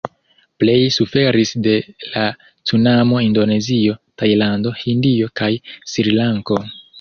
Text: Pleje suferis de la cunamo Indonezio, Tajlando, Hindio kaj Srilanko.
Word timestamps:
Pleje 0.61 0.85
suferis 0.93 1.51
de 1.67 1.75
la 2.13 2.23
cunamo 2.71 3.19
Indonezio, 3.27 3.99
Tajlando, 4.23 4.73
Hindio 4.81 5.31
kaj 5.43 5.53
Srilanko. 5.93 6.61